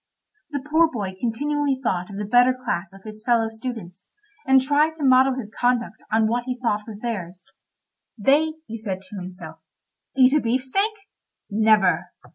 The 0.49 0.63
poor 0.67 0.89
boy 0.91 1.15
continually 1.19 1.79
thought 1.83 2.09
of 2.09 2.17
the 2.17 2.25
better 2.25 2.55
class 2.55 2.91
of 2.91 3.03
his 3.03 3.21
fellow 3.23 3.49
students, 3.49 4.09
and 4.47 4.59
tried 4.59 4.95
to 4.95 5.03
model 5.03 5.35
his 5.35 5.53
conduct 5.55 6.01
on 6.11 6.25
what 6.27 6.45
he 6.45 6.57
thought 6.59 6.87
was 6.87 7.01
theirs. 7.01 7.51
"They," 8.17 8.53
he 8.65 8.79
said 8.79 9.03
to 9.03 9.17
himself, 9.21 9.59
"eat 10.17 10.33
a 10.33 10.39
beefsteak? 10.41 10.91
Never." 11.51 12.07